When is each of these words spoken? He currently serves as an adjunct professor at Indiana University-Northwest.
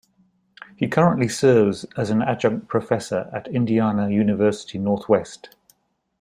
He 0.75 0.87
currently 0.87 1.27
serves 1.27 1.85
as 1.95 2.09
an 2.09 2.23
adjunct 2.23 2.67
professor 2.67 3.29
at 3.33 3.47
Indiana 3.49 4.09
University-Northwest. 4.09 5.55